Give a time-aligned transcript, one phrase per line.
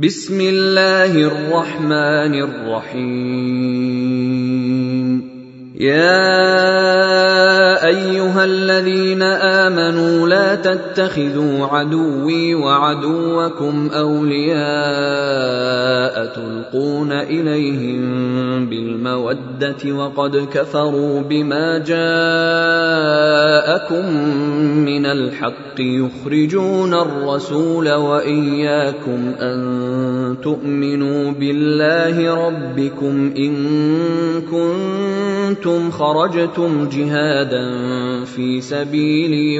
[0.00, 3.20] بسم الله الرحمن الرحيم.
[5.76, 6.16] يا
[7.86, 9.59] أيها الذين امنوا
[10.28, 14.60] لا تتخذوا عدوي وعدوكم أولياء
[16.34, 18.00] تلقون إليهم
[18.68, 22.00] بالمودة وقد كفروا بما جاءكم
[24.84, 33.30] من الحق يخرجون الرسول وإياكم أن تؤمنوا بالله ربكم
[34.50, 37.64] كنتم كنتم خرجتم جهادا
[38.24, 39.59] في سبيلي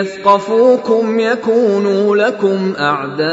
[0.00, 3.24] يثقفوكم يكونوا لكم أعداء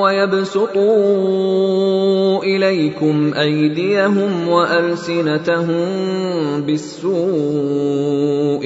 [0.00, 1.12] ويبسطوا
[2.42, 5.86] إليكم أيديهم وألسنتهم
[6.66, 7.14] بالسوء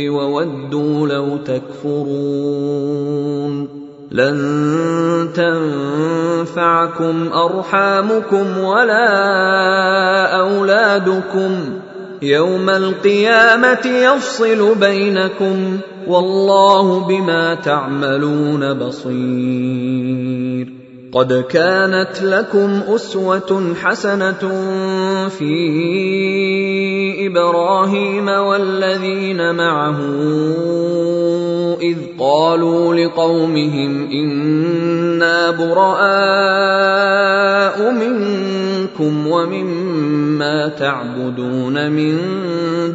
[0.09, 3.07] وودوا لو تكفرون.
[4.11, 5.29] لن
[6.47, 9.07] تنفعكم أرحامكم ولا
[10.41, 11.81] أولادكم.
[12.23, 20.27] يوم القيامة يفصل بينكم والله بما تعملون بصير.
[21.13, 24.51] قد كانت لكم أسوة حسنة
[25.29, 25.57] في
[27.27, 29.99] إبراهيم والذين معه
[31.81, 36.17] إذ قالوا لقومهم إنا براء
[37.93, 38.66] منكم
[39.27, 42.19] ومما تعبدون من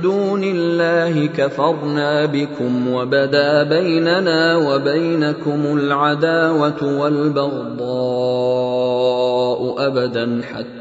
[0.02, 8.62] دون الله كفرنا بكم وبدا بيننا وبينكم العداوه والبغضاء
[9.88, 10.81] ابدا حتى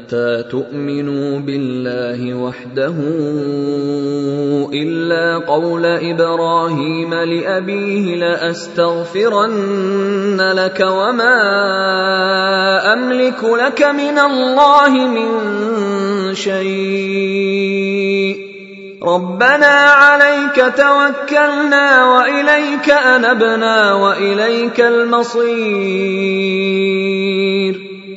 [0.51, 2.95] تؤمنوا بالله وحده
[4.73, 9.71] الا قول إبراهيم لابيه لاستغفرن
[10.55, 11.33] لك وما
[12.93, 15.29] املك لك من الله من
[16.35, 17.71] شيء.
[19.03, 25.91] ربنا عليك توكلنا واليك انبنا واليك المصير.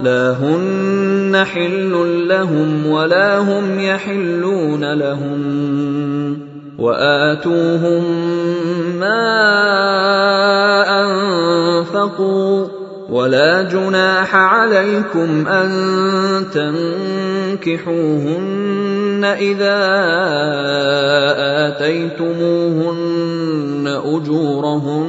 [0.00, 6.38] لا هن حل لهم ولا هم يحلون لهم
[6.78, 8.04] واتوهم
[9.00, 9.20] ما
[11.00, 12.66] انفقوا
[13.10, 15.70] ولا جناح عليكم ان
[17.64, 19.78] تنكحوهن اذا
[21.68, 23.08] اتيتموهن
[24.04, 25.08] اجورهن